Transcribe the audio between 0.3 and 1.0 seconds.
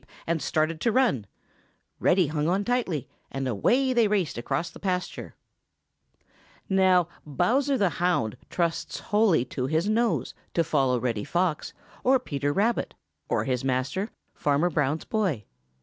started to